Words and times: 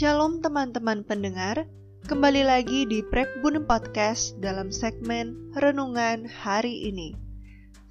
Shalom 0.00 0.40
teman-teman 0.40 1.04
pendengar, 1.04 1.68
kembali 2.08 2.48
lagi 2.48 2.88
di 2.88 3.04
Prekbun 3.04 3.68
Podcast 3.68 4.32
dalam 4.40 4.72
segmen 4.72 5.52
Renungan 5.52 6.24
hari 6.24 6.88
ini. 6.88 7.12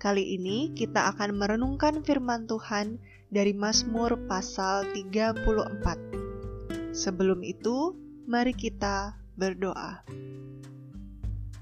Kali 0.01 0.33
ini 0.33 0.73
kita 0.73 1.13
akan 1.13 1.37
merenungkan 1.37 2.01
firman 2.01 2.49
Tuhan 2.49 2.97
dari 3.29 3.53
Mazmur 3.53 4.25
pasal 4.25 4.89
34. 4.89 6.97
Sebelum 6.97 7.45
itu, 7.45 7.93
mari 8.25 8.57
kita 8.57 9.13
berdoa. 9.37 10.01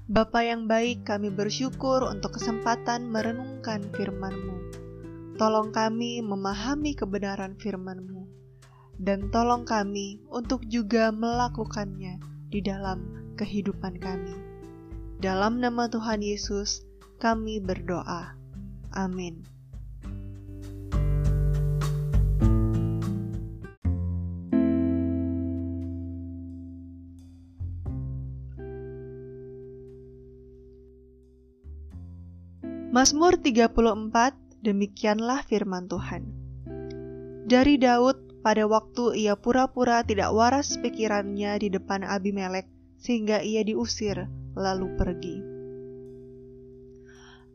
Bapa 0.08 0.48
yang 0.48 0.64
baik, 0.64 1.04
kami 1.04 1.28
bersyukur 1.28 2.08
untuk 2.08 2.40
kesempatan 2.40 3.04
merenungkan 3.04 3.84
firman-Mu. 3.92 4.56
Tolong 5.36 5.76
kami 5.76 6.24
memahami 6.24 6.96
kebenaran 6.96 7.52
firman-Mu 7.60 8.17
dan 8.98 9.30
tolong 9.30 9.62
kami 9.62 10.18
untuk 10.26 10.66
juga 10.66 11.14
melakukannya 11.14 12.18
di 12.50 12.58
dalam 12.58 13.30
kehidupan 13.38 14.02
kami. 14.02 14.34
Dalam 15.22 15.62
nama 15.62 15.86
Tuhan 15.86 16.22
Yesus, 16.22 16.82
kami 17.22 17.62
berdoa. 17.62 18.34
Amin. 18.94 19.46
Mazmur 32.88 33.38
34, 33.38 34.34
demikianlah 34.58 35.46
firman 35.46 35.86
Tuhan. 35.86 36.34
Dari 37.46 37.78
Daud 37.78 38.27
pada 38.38 38.70
waktu 38.70 39.26
ia 39.26 39.34
pura-pura 39.34 40.06
tidak 40.06 40.30
waras 40.30 40.78
pikirannya 40.78 41.58
di 41.58 41.68
depan 41.74 42.06
Abimelek, 42.06 42.70
sehingga 42.98 43.42
ia 43.42 43.66
diusir 43.66 44.30
lalu 44.54 44.94
pergi. 44.94 45.36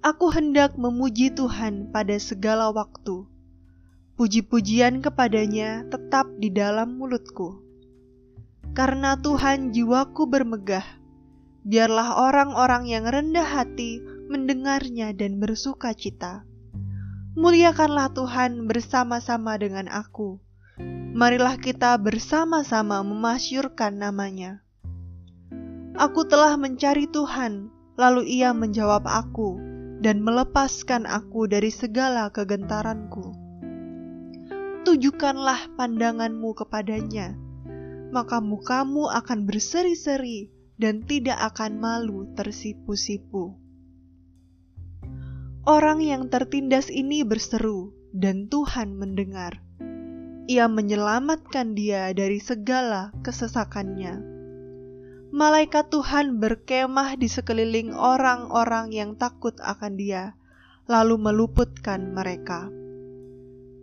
Aku 0.04 0.36
hendak 0.36 0.76
memuji 0.76 1.32
Tuhan 1.32 1.88
pada 1.96 2.20
segala 2.20 2.76
waktu. 2.76 3.24
Puji-pujian 4.20 5.00
kepadanya 5.00 5.88
tetap 5.88 6.28
di 6.38 6.52
dalam 6.52 7.00
mulutku. 7.00 7.64
Karena 8.76 9.16
Tuhan 9.16 9.72
jiwaku 9.72 10.28
bermegah, 10.28 10.84
biarlah 11.64 12.20
orang-orang 12.20 12.92
yang 12.92 13.08
rendah 13.08 13.48
hati 13.48 14.04
mendengarnya 14.28 15.16
dan 15.16 15.40
bersuka 15.40 15.96
cita. 15.96 16.44
Muliakanlah 17.40 18.12
Tuhan 18.12 18.68
bersama-sama 18.68 19.56
dengan 19.56 19.88
aku 19.88 20.44
marilah 21.14 21.62
kita 21.62 21.94
bersama-sama 22.02 23.06
memasyurkan 23.06 24.02
namanya. 24.02 24.66
Aku 25.94 26.26
telah 26.26 26.58
mencari 26.58 27.06
Tuhan, 27.06 27.70
lalu 28.02 28.42
ia 28.42 28.50
menjawab 28.50 29.06
aku 29.06 29.62
dan 30.02 30.26
melepaskan 30.26 31.06
aku 31.06 31.46
dari 31.46 31.70
segala 31.70 32.34
kegentaranku. 32.34 33.30
Tujukanlah 34.90 35.78
pandanganmu 35.78 36.50
kepadanya, 36.58 37.38
maka 38.10 38.42
mukamu 38.42 39.06
akan 39.14 39.46
berseri-seri 39.46 40.50
dan 40.82 41.06
tidak 41.06 41.38
akan 41.54 41.78
malu 41.78 42.26
tersipu-sipu. 42.34 43.54
Orang 45.64 46.02
yang 46.02 46.28
tertindas 46.28 46.90
ini 46.90 47.22
berseru, 47.22 47.94
dan 48.12 48.50
Tuhan 48.50 48.98
mendengar 48.98 49.64
ia 50.48 50.68
menyelamatkan 50.68 51.72
dia 51.76 52.12
dari 52.12 52.44
segala 52.44 53.16
kesesakannya. 53.24 54.20
Malaikat 55.34 55.90
Tuhan 55.90 56.38
berkemah 56.38 57.18
di 57.18 57.26
sekeliling 57.26 57.96
orang-orang 57.96 58.94
yang 58.94 59.18
takut 59.18 59.58
akan 59.64 59.98
dia, 59.98 60.38
lalu 60.86 61.18
meluputkan 61.18 62.14
mereka. 62.14 62.70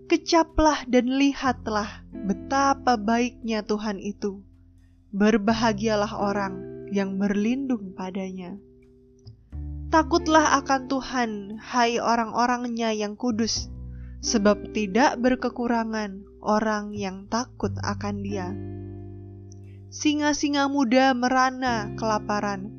Kecaplah 0.07 0.87
dan 0.87 1.11
lihatlah 1.11 2.07
betapa 2.13 2.95
baiknya 2.95 3.67
Tuhan 3.67 3.99
itu. 3.99 4.43
Berbahagialah 5.11 6.13
orang 6.23 6.55
yang 6.95 7.19
berlindung 7.19 7.95
padanya. 7.99 8.59
Takutlah 9.91 10.55
akan 10.63 10.87
Tuhan, 10.87 11.31
hai 11.59 11.99
orang-orangnya 11.99 12.95
yang 12.95 13.19
kudus, 13.19 13.67
sebab 14.21 14.77
tidak 14.77 15.17
berkekurangan 15.21 16.25
orang 16.45 16.93
yang 16.93 17.29
takut 17.29 17.73
akan 17.81 18.17
Dia. 18.21 18.53
Singa-singa 19.91 20.71
muda 20.71 21.17
merana 21.17 21.93
kelaparan, 21.99 22.71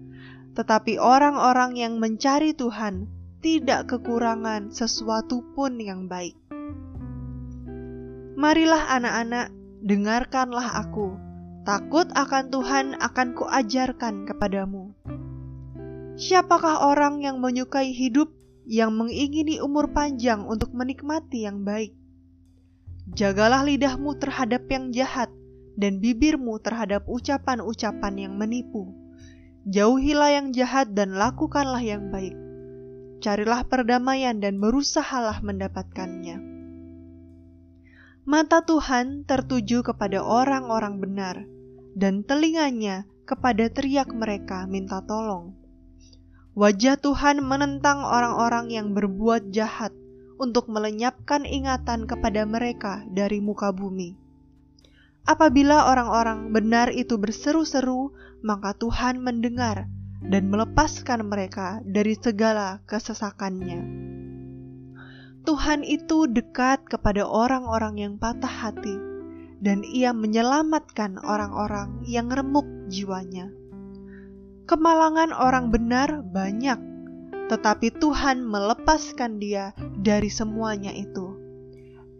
tetapi 0.55 1.01
orang-orang 1.01 1.75
yang 1.75 1.93
mencari 1.99 2.55
Tuhan 2.55 3.09
tidak 3.41 3.89
kekurangan 3.89 4.69
sesuatu 4.69 5.41
pun 5.57 5.81
yang 5.81 6.05
baik. 6.05 6.37
Marilah 8.37 8.95
anak-anak, 8.95 9.53
dengarkanlah 9.83 10.87
aku. 10.87 11.17
Takut 11.61 12.09
akan 12.17 12.49
Tuhan 12.49 12.85
akan 12.97 13.27
kuajarkan 13.37 14.25
kepadamu. 14.25 14.97
Siapakah 16.17 16.89
orang 16.89 17.21
yang 17.21 17.37
menyukai 17.37 17.93
hidup 17.93 18.33
yang 18.69 18.93
mengingini 18.93 19.57
umur 19.61 19.89
panjang 19.89 20.45
untuk 20.45 20.73
menikmati 20.75 21.45
yang 21.45 21.65
baik. 21.65 21.93
Jagalah 23.11 23.65
lidahmu 23.65 24.15
terhadap 24.21 24.69
yang 24.69 24.93
jahat 24.93 25.27
dan 25.75 25.97
bibirmu 25.97 26.61
terhadap 26.61 27.03
ucapan-ucapan 27.09 28.13
yang 28.29 28.33
menipu. 28.37 28.93
Jauhilah 29.69 30.41
yang 30.41 30.47
jahat 30.53 30.93
dan 30.97 31.13
lakukanlah 31.13 31.81
yang 31.81 32.09
baik. 32.09 32.33
Carilah 33.21 33.61
perdamaian 33.69 34.41
dan 34.41 34.57
berusahalah 34.57 35.45
mendapatkannya. 35.45 36.41
Mata 38.25 38.65
Tuhan 38.65 39.25
tertuju 39.29 39.85
kepada 39.85 40.21
orang-orang 40.21 40.97
benar, 40.97 41.45
dan 41.93 42.25
telinganya 42.25 43.05
kepada 43.25 43.69
teriak 43.69 44.09
mereka 44.09 44.65
minta 44.65 45.01
tolong. 45.05 45.60
Wajah 46.51 46.99
Tuhan 46.99 47.39
menentang 47.39 48.03
orang-orang 48.03 48.75
yang 48.75 48.91
berbuat 48.91 49.55
jahat 49.55 49.95
untuk 50.35 50.67
melenyapkan 50.67 51.47
ingatan 51.47 52.03
kepada 52.03 52.43
mereka 52.43 53.07
dari 53.07 53.39
muka 53.39 53.71
bumi. 53.71 54.19
Apabila 55.23 55.87
orang-orang 55.87 56.51
benar 56.51 56.91
itu 56.91 57.15
berseru-seru, 57.15 58.11
maka 58.43 58.75
Tuhan 58.75 59.23
mendengar 59.23 59.87
dan 60.27 60.51
melepaskan 60.51 61.31
mereka 61.31 61.79
dari 61.87 62.19
segala 62.19 62.83
kesesakannya. 62.83 64.11
Tuhan 65.47 65.87
itu 65.87 66.27
dekat 66.27 66.83
kepada 66.83 67.23
orang-orang 67.23 67.95
yang 67.95 68.13
patah 68.19 68.51
hati, 68.51 68.99
dan 69.63 69.87
Ia 69.87 70.11
menyelamatkan 70.11 71.15
orang-orang 71.15 72.03
yang 72.03 72.27
remuk 72.27 72.67
jiwanya. 72.91 73.60
Kemalangan 74.71 75.35
orang 75.35 75.67
benar 75.67 76.23
banyak, 76.23 76.79
tetapi 77.51 77.91
Tuhan 77.91 78.39
melepaskan 78.39 79.35
dia 79.35 79.75
dari 79.99 80.31
semuanya 80.31 80.95
itu. 80.95 81.35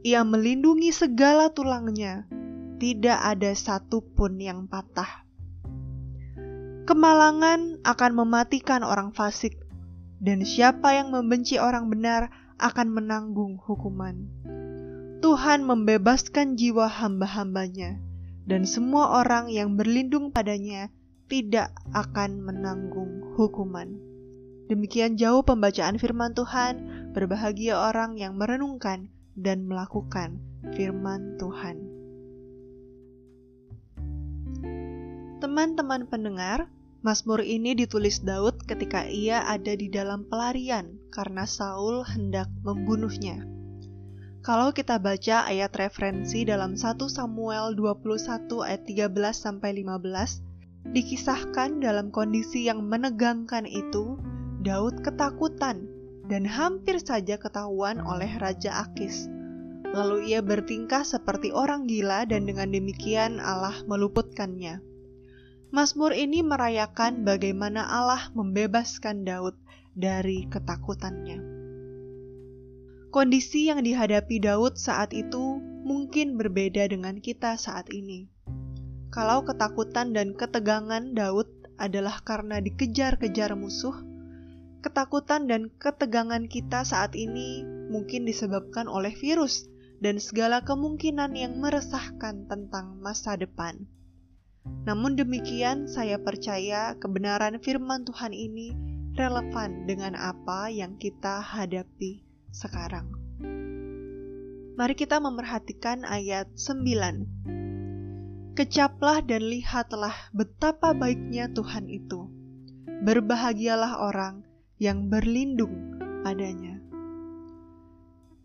Ia 0.04 0.28
melindungi 0.28 0.92
segala 0.92 1.48
tulangnya, 1.56 2.28
tidak 2.76 3.16
ada 3.24 3.56
satupun 3.56 4.36
yang 4.36 4.68
patah. 4.68 5.24
Kemalangan 6.92 7.80
akan 7.88 8.12
mematikan 8.20 8.84
orang 8.84 9.16
fasik, 9.16 9.56
dan 10.20 10.44
siapa 10.44 10.92
yang 10.92 11.08
membenci 11.16 11.56
orang 11.56 11.88
benar 11.88 12.36
akan 12.60 12.92
menanggung 12.92 13.64
hukuman. 13.64 14.28
Tuhan 15.24 15.64
membebaskan 15.64 16.60
jiwa 16.60 16.92
hamba-hambanya, 16.92 17.96
dan 18.44 18.68
semua 18.68 19.24
orang 19.24 19.48
yang 19.48 19.80
berlindung 19.80 20.36
padanya 20.36 20.92
tidak 21.32 21.72
akan 21.96 22.44
menanggung 22.44 23.24
hukuman. 23.40 23.96
Demikian 24.68 25.16
jauh 25.16 25.48
pembacaan 25.48 25.96
firman 25.96 26.36
Tuhan, 26.36 27.08
berbahagia 27.16 27.80
orang 27.80 28.20
yang 28.20 28.36
merenungkan 28.36 29.08
dan 29.40 29.64
melakukan 29.64 30.44
firman 30.76 31.40
Tuhan. 31.40 31.88
Teman-teman 35.40 36.12
pendengar, 36.12 36.68
Mazmur 37.00 37.42
ini 37.42 37.74
ditulis 37.80 38.22
Daud 38.22 38.68
ketika 38.68 39.08
ia 39.08 39.42
ada 39.48 39.74
di 39.74 39.88
dalam 39.88 40.28
pelarian 40.28 41.00
karena 41.16 41.48
Saul 41.48 42.04
hendak 42.06 42.52
membunuhnya. 42.62 43.42
Kalau 44.44 44.76
kita 44.76 45.00
baca 45.00 45.48
ayat 45.48 45.72
referensi 45.80 46.44
dalam 46.44 46.78
1 46.78 47.02
Samuel 47.08 47.74
21 47.74 48.68
ayat 48.68 48.84
13 48.84 49.16
sampai 49.34 49.82
15, 49.82 50.51
Dikisahkan 50.88 51.78
dalam 51.78 52.10
kondisi 52.10 52.66
yang 52.66 52.82
menegangkan 52.90 53.70
itu, 53.70 54.18
Daud 54.66 55.06
ketakutan 55.06 55.86
dan 56.26 56.48
hampir 56.48 56.98
saja 56.98 57.38
ketahuan 57.38 58.02
oleh 58.02 58.30
Raja 58.42 58.86
Akis. 58.90 59.30
Lalu 59.92 60.32
ia 60.34 60.40
bertingkah 60.40 61.04
seperti 61.04 61.52
orang 61.52 61.86
gila 61.86 62.24
dan 62.24 62.48
dengan 62.48 62.72
demikian 62.72 63.44
Allah 63.44 63.76
meluputkannya. 63.86 64.80
Mazmur 65.72 66.16
ini 66.16 66.44
merayakan 66.44 67.24
bagaimana 67.24 67.88
Allah 67.88 68.32
membebaskan 68.36 69.24
Daud 69.24 69.56
dari 69.96 70.48
ketakutannya. 70.48 71.40
Kondisi 73.12 73.68
yang 73.68 73.84
dihadapi 73.84 74.40
Daud 74.40 74.80
saat 74.80 75.12
itu 75.12 75.60
mungkin 75.84 76.40
berbeda 76.40 76.88
dengan 76.88 77.20
kita 77.20 77.60
saat 77.60 77.92
ini. 77.92 78.32
Kalau 79.12 79.44
ketakutan 79.44 80.16
dan 80.16 80.32
ketegangan 80.40 81.12
Daud 81.12 81.52
adalah 81.76 82.24
karena 82.24 82.64
dikejar-kejar 82.64 83.60
musuh, 83.60 83.92
ketakutan 84.80 85.52
dan 85.52 85.68
ketegangan 85.68 86.48
kita 86.48 86.88
saat 86.88 87.12
ini 87.20 87.68
mungkin 87.92 88.24
disebabkan 88.24 88.88
oleh 88.88 89.12
virus 89.12 89.68
dan 90.00 90.16
segala 90.16 90.64
kemungkinan 90.64 91.36
yang 91.36 91.60
meresahkan 91.60 92.48
tentang 92.48 93.04
masa 93.04 93.36
depan. 93.36 93.84
Namun 94.88 95.20
demikian, 95.20 95.92
saya 95.92 96.16
percaya 96.16 96.96
kebenaran 96.96 97.60
firman 97.60 98.08
Tuhan 98.08 98.32
ini 98.32 98.72
relevan 99.20 99.92
dengan 99.92 100.16
apa 100.16 100.72
yang 100.72 100.96
kita 100.96 101.44
hadapi 101.44 102.24
sekarang. 102.56 103.12
Mari 104.80 104.96
kita 104.96 105.20
memerhatikan 105.20 106.08
ayat 106.08 106.48
9. 106.56 107.71
Kecaplah 108.52 109.24
dan 109.24 109.48
lihatlah 109.48 110.12
betapa 110.36 110.92
baiknya 110.92 111.48
Tuhan 111.56 111.88
itu. 111.88 112.28
Berbahagialah 113.08 114.04
orang 114.04 114.44
yang 114.76 115.08
berlindung 115.08 115.96
padanya. 116.20 116.84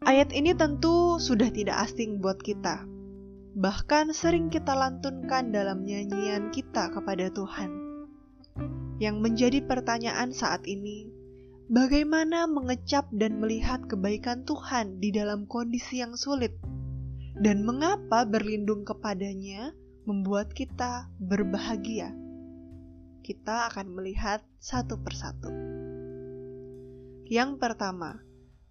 Ayat 0.07 0.31
ini 0.31 0.55
tentu 0.55 1.19
sudah 1.19 1.51
tidak 1.51 1.91
asing 1.91 2.23
buat 2.23 2.39
kita. 2.39 2.87
Bahkan 3.59 4.15
sering 4.15 4.47
kita 4.47 4.79
lantunkan 4.79 5.51
dalam 5.51 5.83
nyanyian 5.83 6.55
kita 6.55 6.95
kepada 6.95 7.27
Tuhan. 7.35 7.75
Yang 9.03 9.17
menjadi 9.19 9.59
pertanyaan 9.67 10.31
saat 10.31 10.71
ini, 10.71 11.11
bagaimana 11.67 12.47
mengecap 12.47 13.11
dan 13.11 13.43
melihat 13.43 13.83
kebaikan 13.91 14.47
Tuhan 14.47 15.03
di 15.03 15.11
dalam 15.11 15.51
kondisi 15.51 15.99
yang 15.99 16.15
sulit? 16.15 16.55
Dan 17.43 17.67
mengapa 17.67 18.23
berlindung 18.23 18.87
kepadanya 18.87 19.75
membuat 20.07 20.55
kita 20.55 21.11
berbahagia? 21.19 22.15
Kita 23.21 23.69
akan 23.69 23.93
melihat 23.93 24.47
satu 24.63 25.03
persatu. 25.03 25.51
Yang 27.27 27.59
pertama, 27.59 28.23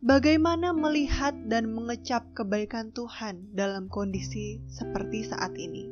Bagaimana 0.05 0.69
melihat 0.69 1.33
dan 1.49 1.73
mengecap 1.73 2.29
kebaikan 2.37 2.93
Tuhan 2.93 3.57
dalam 3.57 3.89
kondisi 3.89 4.61
seperti 4.69 5.25
saat 5.25 5.57
ini? 5.57 5.89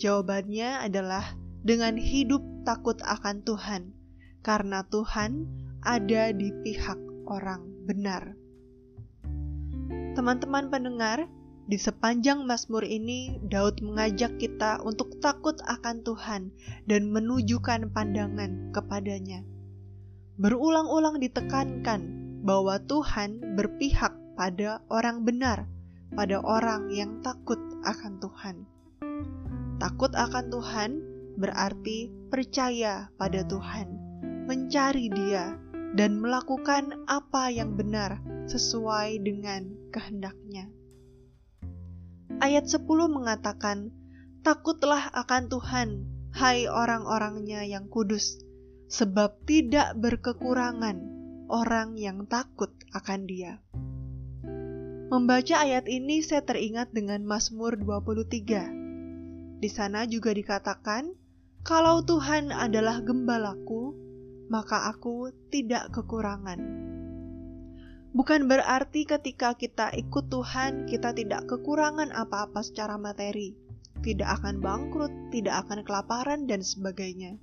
Jawabannya 0.00 0.88
adalah 0.88 1.36
dengan 1.60 2.00
hidup 2.00 2.40
takut 2.64 2.96
akan 3.04 3.44
Tuhan, 3.44 3.92
karena 4.40 4.88
Tuhan 4.88 5.44
ada 5.84 6.32
di 6.32 6.48
pihak 6.64 6.96
orang 7.28 7.66
benar. 7.84 8.40
Teman-teman 10.16 10.72
pendengar, 10.72 11.28
di 11.64 11.80
sepanjang 11.80 12.44
Mazmur 12.44 12.84
ini, 12.84 13.40
Daud 13.40 13.80
mengajak 13.80 14.36
kita 14.36 14.84
untuk 14.84 15.16
takut 15.24 15.56
akan 15.64 16.04
Tuhan 16.04 16.52
dan 16.84 17.08
menunjukkan 17.08 17.88
pandangan 17.88 18.68
kepadanya. 18.76 19.40
Berulang-ulang 20.36 21.24
ditekankan 21.24 22.00
bahwa 22.44 22.76
Tuhan 22.84 23.56
berpihak 23.56 24.12
pada 24.36 24.84
orang 24.92 25.24
benar, 25.24 25.64
pada 26.12 26.44
orang 26.44 26.92
yang 26.92 27.24
takut 27.24 27.56
akan 27.88 28.20
Tuhan. 28.20 28.56
Takut 29.80 30.12
akan 30.12 30.44
Tuhan 30.52 30.90
berarti 31.40 32.12
percaya 32.28 33.08
pada 33.16 33.40
Tuhan, 33.40 33.88
mencari 34.44 35.08
Dia, 35.08 35.56
dan 35.96 36.20
melakukan 36.20 37.08
apa 37.08 37.48
yang 37.48 37.72
benar 37.72 38.20
sesuai 38.52 39.24
dengan 39.24 39.72
kehendaknya. 39.88 40.68
Ayat 42.42 42.66
10 42.66 42.86
mengatakan, 43.10 43.94
Takutlah 44.44 45.08
akan 45.14 45.48
Tuhan, 45.48 45.88
hai 46.34 46.66
orang-orangnya 46.66 47.62
yang 47.62 47.86
kudus, 47.86 48.42
sebab 48.90 49.40
tidak 49.46 49.94
berkekurangan 49.96 50.98
orang 51.48 51.94
yang 51.94 52.26
takut 52.26 52.74
akan 52.92 53.24
Dia. 53.30 53.62
Membaca 55.14 55.62
ayat 55.62 55.86
ini 55.86 56.24
saya 56.26 56.42
teringat 56.42 56.90
dengan 56.90 57.22
Mazmur 57.22 57.78
23. 57.78 59.62
Di 59.62 59.70
sana 59.70 60.04
juga 60.10 60.34
dikatakan, 60.34 61.14
"Kalau 61.62 62.02
Tuhan 62.02 62.50
adalah 62.50 62.98
gembalaku, 62.98 63.94
maka 64.50 64.90
aku 64.90 65.30
tidak 65.54 65.92
kekurangan." 65.94 66.93
Bukan 68.14 68.46
berarti 68.46 69.10
ketika 69.10 69.58
kita 69.58 69.90
ikut 69.90 70.30
Tuhan, 70.30 70.86
kita 70.86 71.10
tidak 71.18 71.50
kekurangan 71.50 72.14
apa-apa 72.14 72.62
secara 72.62 72.94
materi, 72.94 73.58
tidak 74.06 74.38
akan 74.38 74.62
bangkrut, 74.62 75.10
tidak 75.34 75.66
akan 75.66 75.82
kelaparan, 75.82 76.46
dan 76.46 76.62
sebagainya. 76.62 77.34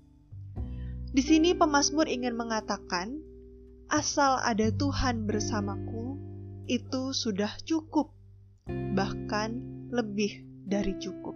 Di 1.12 1.20
sini 1.20 1.52
pemazmur 1.52 2.08
ingin 2.08 2.40
mengatakan 2.40 3.20
asal 3.92 4.40
ada 4.40 4.72
Tuhan 4.72 5.28
bersamaku, 5.28 6.16
itu 6.72 7.12
sudah 7.12 7.52
cukup, 7.68 8.16
bahkan 8.96 9.60
lebih 9.92 10.48
dari 10.64 10.96
cukup. 11.04 11.36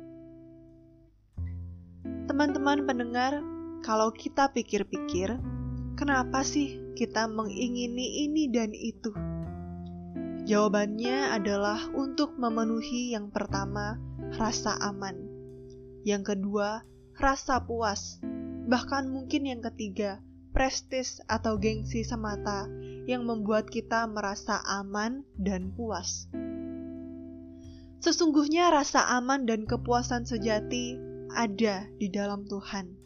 Teman-teman 2.31 2.87
pendengar, 2.87 3.43
kalau 3.83 4.15
kita 4.15 4.47
pikir-pikir, 4.55 5.35
kenapa 5.99 6.39
sih 6.47 6.84
kita 6.95 7.27
mengingini 7.27 8.25
ini 8.25 8.47
dan 8.47 8.71
itu? 8.71 9.11
Jawabannya 10.45 11.35
adalah 11.35 11.89
untuk 11.91 12.39
memenuhi 12.39 13.11
yang 13.11 13.33
pertama, 13.33 13.99
rasa 14.39 14.77
aman. 14.79 15.17
Yang 16.05 16.37
kedua, 16.37 16.85
rasa 17.17 17.61
puas. 17.65 18.21
Bahkan 18.65 19.09
mungkin 19.09 19.49
yang 19.49 19.61
ketiga, 19.61 20.21
prestis 20.55 21.19
atau 21.27 21.59
gengsi 21.59 22.07
semata 22.07 22.71
yang 23.05 23.27
membuat 23.27 23.67
kita 23.67 24.07
merasa 24.07 24.63
aman 24.63 25.27
dan 25.35 25.75
puas. 25.75 26.31
Sesungguhnya 28.05 28.69
rasa 28.69 29.01
aman 29.17 29.49
dan 29.49 29.65
kepuasan 29.65 30.29
sejati 30.29 30.95
ada 31.33 31.89
di 31.97 32.07
dalam 32.07 32.45
Tuhan. 32.45 33.04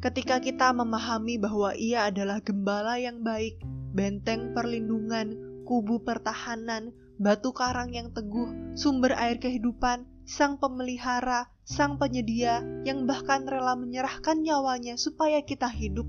Ketika 0.00 0.40
kita 0.40 0.72
memahami 0.72 1.36
bahwa 1.36 1.76
Ia 1.76 2.08
adalah 2.08 2.40
gembala 2.40 2.96
yang 2.96 3.20
baik, 3.20 3.60
benteng 3.92 4.56
perlindungan, 4.56 5.36
kubu 5.68 6.00
pertahanan, 6.00 6.96
batu 7.20 7.52
karang 7.52 7.92
yang 7.92 8.08
teguh, 8.16 8.72
sumber 8.72 9.12
air 9.12 9.36
kehidupan, 9.36 10.08
sang 10.24 10.56
pemelihara, 10.56 11.52
sang 11.68 12.00
penyedia 12.00 12.64
yang 12.88 13.04
bahkan 13.04 13.44
rela 13.44 13.76
menyerahkan 13.76 14.40
nyawanya 14.40 14.96
supaya 14.96 15.44
kita 15.44 15.68
hidup 15.68 16.08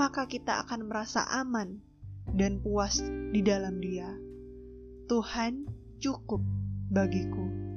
maka 0.00 0.24
kita 0.24 0.64
akan 0.64 0.88
merasa 0.88 1.28
aman 1.28 1.76
dan 2.32 2.62
puas 2.64 3.04
di 3.36 3.44
dalam 3.44 3.84
Dia. 3.84 4.08
Tuhan 5.12 5.68
cukup 6.00 6.40
bagiku. 6.88 7.69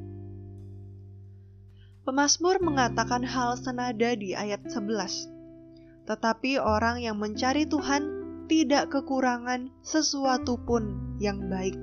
Pemasmur 2.04 2.60
mengatakan 2.60 3.24
hal 3.24 3.56
senada 3.56 4.12
di 4.20 4.36
ayat 4.36 4.68
11. 4.68 6.04
Tetapi 6.04 6.60
orang 6.60 7.00
yang 7.00 7.16
mencari 7.16 7.64
Tuhan 7.64 8.04
tidak 8.52 8.92
kekurangan 8.92 9.72
sesuatu 9.88 10.60
pun 10.60 11.16
yang 11.24 11.48
baik. 11.48 11.80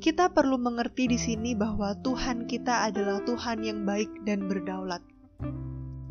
Kita 0.00 0.32
perlu 0.32 0.56
mengerti 0.56 1.12
di 1.12 1.20
sini 1.20 1.52
bahwa 1.52 1.92
Tuhan 2.00 2.48
kita 2.48 2.88
adalah 2.88 3.20
Tuhan 3.28 3.60
yang 3.68 3.84
baik 3.84 4.24
dan 4.24 4.48
berdaulat. 4.48 5.04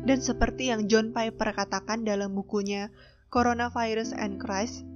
Dan 0.06 0.22
seperti 0.22 0.70
yang 0.70 0.86
John 0.86 1.10
Piper 1.10 1.58
katakan 1.58 2.06
dalam 2.06 2.38
bukunya 2.38 2.94
Coronavirus 3.34 4.14
and 4.14 4.38
Christ, 4.38 4.86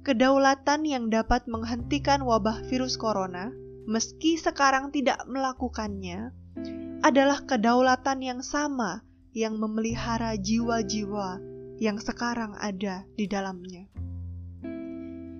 kedaulatan 0.00 0.88
yang 0.88 1.12
dapat 1.12 1.44
menghentikan 1.44 2.24
wabah 2.24 2.64
virus 2.72 2.96
corona, 2.96 3.52
meski 3.84 4.40
sekarang 4.40 4.96
tidak 4.96 5.20
melakukannya, 5.28 6.32
adalah 7.06 7.46
kedaulatan 7.46 8.18
yang 8.18 8.40
sama 8.42 9.06
yang 9.30 9.62
memelihara 9.62 10.34
jiwa-jiwa 10.34 11.38
yang 11.78 12.02
sekarang 12.02 12.58
ada 12.58 13.06
di 13.14 13.30
dalamnya. 13.30 13.86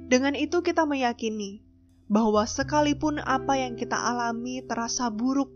Dengan 0.06 0.38
itu, 0.38 0.62
kita 0.62 0.87
meyakini 0.87 1.66
bahwa 2.06 2.46
sekalipun 2.46 3.18
apa 3.18 3.58
yang 3.58 3.75
kita 3.75 3.99
alami 3.99 4.62
terasa 4.62 5.11
buruk 5.11 5.50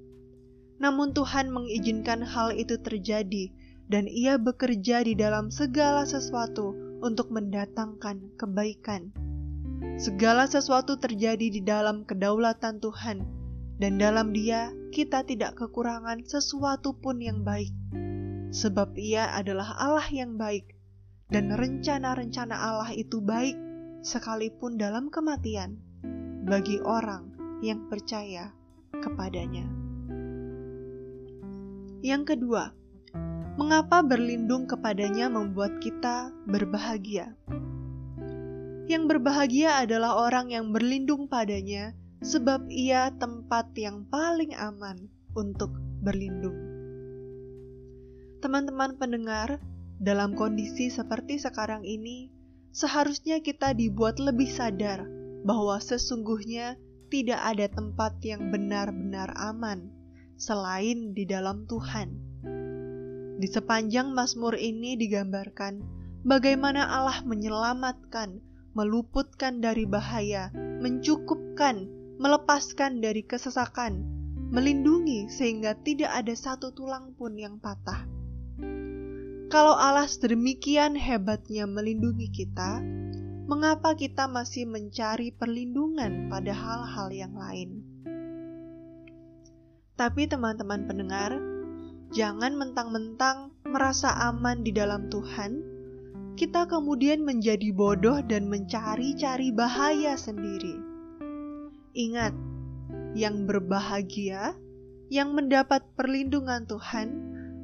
namun 0.80 1.12
Tuhan 1.12 1.52
mengizinkan 1.52 2.24
hal 2.24 2.56
itu 2.56 2.80
terjadi, 2.80 3.52
dan 3.92 4.08
Ia 4.08 4.40
bekerja 4.40 5.04
di 5.04 5.12
dalam 5.12 5.52
segala 5.52 6.08
sesuatu 6.08 6.72
untuk 7.04 7.28
mendatangkan 7.28 8.40
kebaikan. 8.40 9.12
Segala 10.00 10.48
sesuatu 10.48 10.96
terjadi 10.96 11.52
di 11.52 11.60
dalam 11.60 12.08
kedaulatan 12.08 12.80
Tuhan, 12.80 13.39
dan 13.80 13.96
dalam 13.96 14.36
Dia 14.36 14.68
kita 14.92 15.24
tidak 15.24 15.56
kekurangan 15.56 16.28
sesuatu 16.28 16.92
pun 17.00 17.16
yang 17.16 17.40
baik, 17.40 17.72
sebab 18.52 18.92
Ia 19.00 19.32
adalah 19.32 19.72
Allah 19.80 20.04
yang 20.12 20.36
baik, 20.36 20.76
dan 21.32 21.48
rencana-rencana 21.48 22.52
Allah 22.52 22.92
itu 22.92 23.24
baik 23.24 23.56
sekalipun 24.04 24.76
dalam 24.76 25.08
kematian 25.08 25.80
bagi 26.44 26.76
orang 26.84 27.32
yang 27.64 27.88
percaya 27.88 28.52
kepadanya. 29.00 29.64
Yang 32.04 32.36
kedua, 32.36 32.76
mengapa 33.56 34.04
berlindung 34.04 34.68
kepadanya 34.68 35.32
membuat 35.32 35.80
kita 35.80 36.32
berbahagia? 36.44 37.32
Yang 38.90 39.04
berbahagia 39.16 39.84
adalah 39.84 40.20
orang 40.20 40.50
yang 40.50 40.72
berlindung 40.74 41.30
padanya, 41.30 41.94
sebab 42.20 42.68
ia 42.68 43.12
tempat 43.16 43.72
yang 43.76 44.04
paling 44.08 44.52
aman 44.56 45.08
untuk 45.32 45.72
berlindung. 46.04 46.56
Teman-teman 48.40 48.96
pendengar, 48.96 49.60
dalam 50.00 50.32
kondisi 50.32 50.88
seperti 50.88 51.36
sekarang 51.36 51.84
ini, 51.84 52.32
seharusnya 52.72 53.44
kita 53.44 53.76
dibuat 53.76 54.16
lebih 54.16 54.48
sadar 54.48 55.04
bahwa 55.44 55.76
sesungguhnya 55.80 56.80
tidak 57.12 57.40
ada 57.40 57.66
tempat 57.68 58.16
yang 58.24 58.48
benar-benar 58.48 59.32
aman 59.36 59.92
selain 60.40 61.12
di 61.12 61.28
dalam 61.28 61.68
Tuhan. 61.68 62.16
Di 63.40 63.48
sepanjang 63.48 64.12
Mazmur 64.12 64.56
ini 64.56 64.96
digambarkan 64.96 65.80
bagaimana 66.24 66.84
Allah 66.88 67.20
menyelamatkan 67.24 68.40
meluputkan 68.72 69.58
dari 69.58 69.82
bahaya, 69.86 70.50
mencukupkan, 70.54 71.90
melepaskan 72.20 73.00
dari 73.00 73.24
kesesakan, 73.24 74.04
melindungi 74.52 75.32
sehingga 75.32 75.72
tidak 75.80 76.12
ada 76.12 76.36
satu 76.36 76.68
tulang 76.76 77.16
pun 77.16 77.32
yang 77.32 77.56
patah. 77.56 78.04
Kalau 79.48 79.72
Allah 79.72 80.04
sedemikian 80.04 81.00
hebatnya 81.00 81.64
melindungi 81.64 82.28
kita, 82.28 82.84
mengapa 83.48 83.96
kita 83.96 84.28
masih 84.28 84.68
mencari 84.68 85.32
perlindungan 85.32 86.28
pada 86.28 86.52
hal-hal 86.52 87.08
yang 87.08 87.32
lain? 87.32 87.80
Tapi 89.96 90.28
teman-teman 90.28 90.84
pendengar, 90.84 91.40
jangan 92.12 92.52
mentang-mentang 92.52 93.56
merasa 93.64 94.12
aman 94.28 94.60
di 94.60 94.76
dalam 94.76 95.08
Tuhan, 95.08 95.64
kita 96.36 96.68
kemudian 96.68 97.24
menjadi 97.24 97.72
bodoh 97.72 98.20
dan 98.28 98.44
mencari-cari 98.52 99.56
bahaya 99.56 100.20
sendiri. 100.20 100.89
Ingat, 101.90 102.34
yang 103.18 103.50
berbahagia, 103.50 104.54
yang 105.10 105.34
mendapat 105.34 105.82
perlindungan 105.98 106.70
Tuhan, 106.70 107.08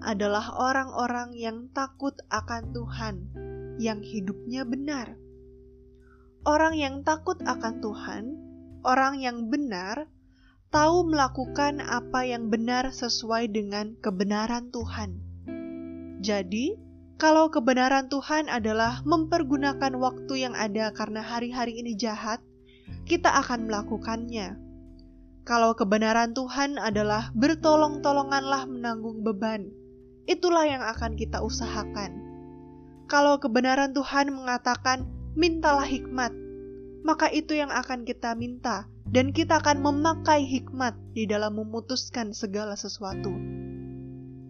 adalah 0.02 0.50
orang-orang 0.58 1.34
yang 1.38 1.70
takut 1.70 2.14
akan 2.30 2.74
Tuhan, 2.74 3.14
yang 3.78 4.02
hidupnya 4.02 4.66
benar. 4.66 5.14
Orang 6.46 6.78
yang 6.78 7.02
takut 7.06 7.38
akan 7.42 7.82
Tuhan, 7.82 8.24
orang 8.86 9.18
yang 9.18 9.50
benar, 9.50 10.10
tahu 10.70 11.06
melakukan 11.10 11.82
apa 11.82 12.26
yang 12.26 12.50
benar 12.50 12.90
sesuai 12.90 13.50
dengan 13.50 13.98
kebenaran 13.98 14.70
Tuhan. 14.70 15.10
Jadi, 16.22 16.78
kalau 17.16 17.48
kebenaran 17.48 18.12
Tuhan 18.12 18.50
adalah 18.52 19.00
mempergunakan 19.06 19.94
waktu 19.96 20.34
yang 20.46 20.54
ada 20.54 20.92
karena 20.92 21.24
hari-hari 21.24 21.80
ini 21.80 21.96
jahat, 21.96 22.44
kita 23.06 23.30
akan 23.40 23.70
melakukannya. 23.70 24.58
Kalau 25.46 25.78
kebenaran 25.78 26.34
Tuhan 26.34 26.74
adalah 26.74 27.30
bertolong-tolonganlah 27.38 28.66
menanggung 28.66 29.22
beban, 29.22 29.70
itulah 30.26 30.66
yang 30.66 30.82
akan 30.82 31.14
kita 31.14 31.38
usahakan. 31.38 32.18
Kalau 33.06 33.38
kebenaran 33.38 33.94
Tuhan 33.94 34.34
mengatakan, 34.34 35.06
"Mintalah 35.38 35.86
hikmat," 35.86 36.34
maka 37.06 37.30
itu 37.30 37.54
yang 37.54 37.70
akan 37.70 38.02
kita 38.02 38.34
minta, 38.34 38.90
dan 39.06 39.30
kita 39.30 39.62
akan 39.62 39.86
memakai 39.86 40.42
hikmat 40.42 40.98
di 41.14 41.30
dalam 41.30 41.54
memutuskan 41.54 42.34
segala 42.34 42.74
sesuatu. 42.74 43.30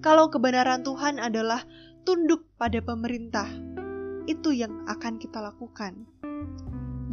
Kalau 0.01 0.33
kebenaran 0.33 0.81
Tuhan 0.81 1.21
adalah 1.21 1.61
tunduk 2.09 2.49
pada 2.57 2.81
pemerintah. 2.81 3.51
Itu 4.25 4.55
yang 4.55 4.87
akan 4.89 5.19
kita 5.21 5.43
lakukan. 5.43 6.07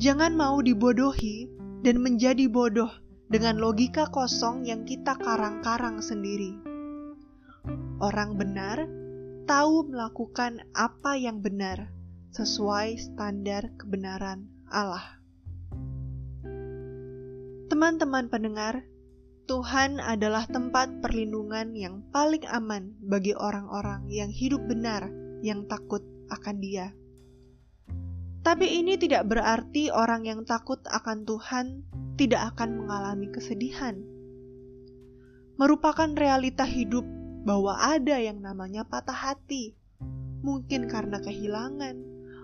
Jangan 0.01 0.33
mau 0.33 0.57
dibodohi 0.57 1.45
dan 1.85 2.01
menjadi 2.01 2.49
bodoh 2.49 2.89
dengan 3.29 3.61
logika 3.61 4.09
kosong 4.09 4.65
yang 4.65 4.89
kita 4.89 5.13
karang-karang 5.21 6.01
sendiri. 6.01 6.57
Orang 8.01 8.33
benar 8.41 8.89
tahu 9.45 9.85
melakukan 9.93 10.65
apa 10.73 11.13
yang 11.13 11.45
benar 11.45 11.93
sesuai 12.33 12.97
standar 12.97 13.69
kebenaran 13.77 14.49
Allah. 14.65 15.21
Teman-teman 17.69 18.33
pendengar, 18.33 18.89
Tuhan 19.45 20.01
adalah 20.01 20.49
tempat 20.49 21.05
perlindungan 21.05 21.77
yang 21.77 22.01
paling 22.09 22.41
aman 22.49 22.97
bagi 22.97 23.37
orang-orang 23.37 24.09
yang 24.09 24.33
hidup 24.33 24.65
benar, 24.65 25.13
yang 25.45 25.69
takut 25.69 26.01
akan 26.33 26.57
Dia. 26.57 26.97
Tapi 28.43 28.83
ini 28.83 28.99
tidak 28.99 29.31
berarti 29.31 29.87
orang 29.87 30.27
yang 30.27 30.43
takut 30.43 30.83
akan 30.91 31.23
Tuhan 31.23 31.87
tidak 32.19 32.53
akan 32.55 32.83
mengalami 32.83 33.31
kesedihan. 33.31 33.97
Merupakan 35.55 36.11
realita 36.11 36.67
hidup 36.67 37.07
bahwa 37.47 37.77
ada 37.79 38.19
yang 38.19 38.43
namanya 38.43 38.83
patah 38.83 39.15
hati, 39.15 39.73
mungkin 40.43 40.91
karena 40.91 41.23
kehilangan, 41.23 41.95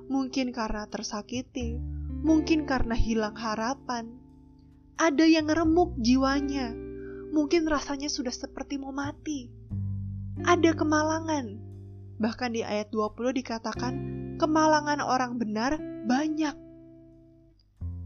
mungkin 0.07 0.55
karena 0.55 0.87
tersakiti, 0.87 1.77
mungkin 2.23 2.63
karena 2.63 2.95
hilang 2.95 3.35
harapan. 3.35 4.07
Ada 4.99 5.27
yang 5.27 5.47
remuk 5.47 5.95
jiwanya, 5.99 6.75
mungkin 7.31 7.67
rasanya 7.67 8.11
sudah 8.11 8.31
seperti 8.31 8.79
mau 8.79 8.91
mati. 8.91 9.47
Ada 10.43 10.75
kemalangan. 10.75 11.59
Bahkan 12.19 12.51
di 12.51 12.63
ayat 12.67 12.91
20 12.91 13.31
dikatakan, 13.31 13.93
kemalangan 14.39 14.99
orang 14.99 15.39
benar 15.39 15.88
banyak. 16.09 16.57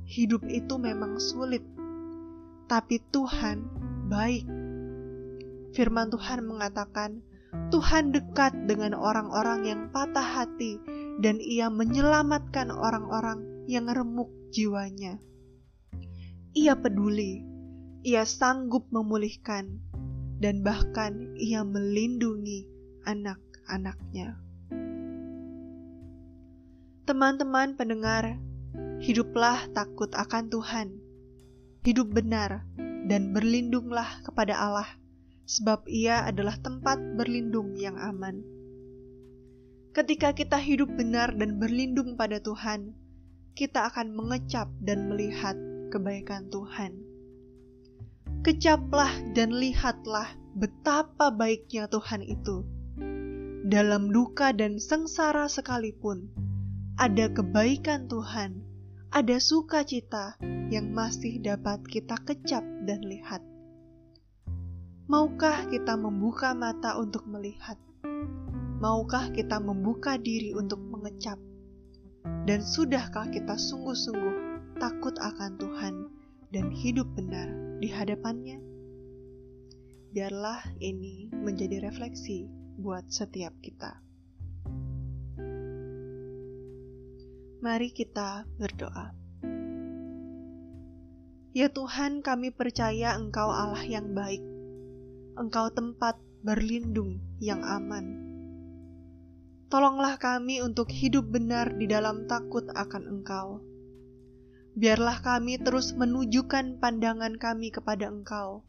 Hidup 0.03 0.43
itu 0.51 0.75
memang 0.75 1.24
sulit, 1.24 1.63
tapi 2.67 3.00
Tuhan 3.15 3.63
baik. 4.12 4.43
Firman 5.72 6.12
Tuhan 6.12 6.43
mengatakan, 6.43 7.24
Tuhan 7.72 8.12
dekat 8.12 8.67
dengan 8.67 8.91
orang-orang 8.91 9.63
yang 9.63 9.81
patah 9.95 10.43
hati 10.43 10.75
dan 11.24 11.39
ia 11.39 11.72
menyelamatkan 11.72 12.67
orang-orang 12.67 13.72
yang 13.72 13.88
remuk 13.88 14.27
jiwanya. 14.51 15.24
Ia 16.51 16.75
peduli 16.75 17.53
ia 18.03 18.27
sanggup 18.27 18.91
memulihkan, 18.91 19.79
dan 20.43 20.60
bahkan 20.60 21.31
ia 21.39 21.63
melindungi 21.63 22.67
anak-anaknya. 23.07 24.36
Teman-teman 27.03 27.75
pendengar, 27.75 28.39
hiduplah 29.03 29.67
takut 29.75 30.07
akan 30.15 30.48
Tuhan, 30.48 30.88
hidup 31.83 32.12
benar, 32.15 32.63
dan 33.07 33.36
berlindunglah 33.36 34.24
kepada 34.24 34.55
Allah, 34.55 34.89
sebab 35.43 35.83
Ia 35.91 36.24
adalah 36.24 36.55
tempat 36.63 37.00
berlindung 37.19 37.75
yang 37.75 38.00
aman. 38.00 38.39
Ketika 39.91 40.31
kita 40.31 40.55
hidup 40.57 40.89
benar 40.95 41.36
dan 41.36 41.60
berlindung 41.60 42.15
pada 42.15 42.39
Tuhan, 42.39 42.95
kita 43.53 43.91
akan 43.91 44.15
mengecap 44.15 44.72
dan 44.79 45.12
melihat 45.12 45.60
kebaikan 45.91 46.50
Tuhan 46.50 47.13
kecaplah 48.43 49.07
dan 49.31 49.55
lihatlah 49.55 50.36
betapa 50.60 51.31
baiknya 51.31 51.88
Tuhan 51.88 52.19
itu. 52.27 52.67
Dalam 53.63 54.12
duka 54.12 54.51
dan 54.51 54.83
sengsara 54.83 55.48
sekalipun, 55.48 56.27
ada 56.93 57.25
kebaikan 57.25 58.05
Tuhan, 58.05 58.62
ada 59.09 59.41
sukacita 59.41 60.38
yang 60.69 60.93
masih 60.93 61.41
dapat 61.41 61.81
kita 61.89 62.21
kecap 62.21 62.62
dan 62.85 63.01
lihat. 63.01 63.41
Maukah 65.09 65.65
kita 65.73 65.97
membuka 65.97 66.53
mata 66.53 66.93
untuk 67.01 67.25
melihat? 67.25 67.81
Maukah 68.77 69.33
kita 69.33 69.57
membuka 69.57 70.21
diri 70.21 70.53
untuk 70.53 70.77
mengecap? 70.85 71.41
Dan 72.45 72.62
sudahkah 72.62 73.25
kita 73.33 73.57
sungguh-sungguh 73.57 74.77
takut 74.77 75.17
akan 75.17 75.57
Tuhan 75.57 75.95
dan 76.53 76.69
hidup 76.69 77.09
benar 77.17 77.50
di 77.81 77.89
hadapannya? 77.89 78.62
Biarlah 80.13 80.62
ini 80.77 81.33
menjadi 81.33 81.89
refleksi 81.89 82.45
buat 82.77 83.09
setiap 83.09 83.57
kita. 83.65 84.12
Mari 87.63 87.96
kita 87.96 88.43
berdoa. 88.60 89.15
Ya 91.55 91.72
Tuhan, 91.72 92.20
kami 92.20 92.51
percaya 92.51 93.15
Engkau 93.15 93.48
Allah 93.48 93.79
yang 93.88 94.12
baik. 94.12 94.43
Engkau 95.39 95.72
tempat 95.72 96.20
berlindung 96.43 97.24
yang 97.39 97.63
aman. 97.63 98.20
Tolonglah 99.72 100.20
kami 100.20 100.60
untuk 100.60 100.91
hidup 100.91 101.32
benar 101.32 101.72
di 101.79 101.88
dalam 101.88 102.27
takut 102.27 102.67
akan 102.67 103.03
Engkau. 103.08 103.63
Biarlah 104.75 105.24
kami 105.24 105.55
terus 105.55 105.96
menunjukkan 105.96 106.84
pandangan 106.84 107.39
kami 107.39 107.72
kepada 107.72 108.12
Engkau, 108.12 108.67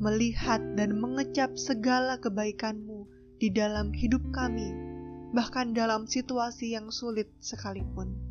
melihat 0.00 0.64
dan 0.80 0.96
mengecap 0.96 1.60
segala 1.60 2.16
kebaikan-Mu 2.16 3.04
di 3.36 3.52
dalam 3.52 3.92
hidup 3.92 4.24
kami, 4.32 4.72
bahkan 5.36 5.76
dalam 5.76 6.08
situasi 6.08 6.72
yang 6.72 6.88
sulit 6.88 7.28
sekalipun. 7.44 8.29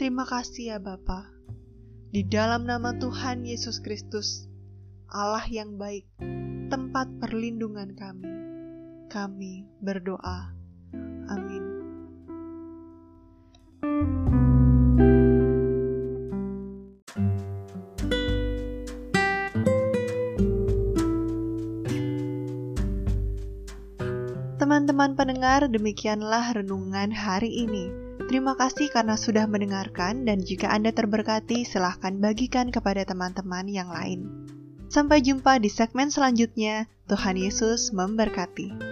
Terima 0.00 0.24
kasih 0.24 0.72
ya 0.72 0.78
Bapa. 0.80 1.28
Di 2.08 2.24
dalam 2.24 2.64
nama 2.64 2.96
Tuhan 2.96 3.44
Yesus 3.44 3.84
Kristus, 3.84 4.48
Allah 5.12 5.44
yang 5.44 5.76
baik, 5.76 6.08
tempat 6.72 7.04
perlindungan 7.20 7.92
kami, 7.92 8.32
kami 9.12 9.68
berdoa. 9.84 10.56
Amin. 11.28 11.64
Teman-teman 24.56 25.12
pendengar, 25.12 25.68
demikianlah 25.68 26.56
renungan 26.56 27.12
hari 27.12 27.68
ini. 27.68 27.99
Terima 28.30 28.54
kasih 28.54 28.94
karena 28.94 29.18
sudah 29.18 29.50
mendengarkan 29.50 30.22
dan 30.22 30.38
jika 30.38 30.70
Anda 30.70 30.94
terberkati 30.94 31.66
silahkan 31.66 32.14
bagikan 32.22 32.70
kepada 32.70 33.02
teman-teman 33.02 33.66
yang 33.66 33.90
lain. 33.90 34.46
Sampai 34.86 35.18
jumpa 35.18 35.58
di 35.58 35.66
segmen 35.66 36.14
selanjutnya. 36.14 36.86
Tuhan 37.10 37.34
Yesus 37.34 37.90
memberkati. 37.90 38.89